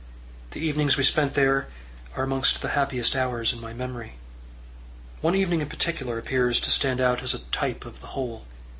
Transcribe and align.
The 0.49 0.59
evenings 0.59 0.97
we 0.97 1.03
spent 1.03 1.35
there 1.35 1.67
are 2.15 2.23
amongst 2.23 2.63
the 2.63 2.69
happiest 2.69 3.15
hours 3.15 3.53
in 3.53 3.61
my 3.61 3.71
memory. 3.71 4.13
One 5.21 5.35
evening 5.35 5.61
in 5.61 5.69
particular 5.69 6.17
appears 6.17 6.59
to 6.61 6.71
stand 6.71 6.99
out 6.99 7.21
as 7.21 7.35
a 7.35 7.39
type 7.51 7.85
of 7.85 8.01
the 8.01 8.07
whole. 8.17 8.43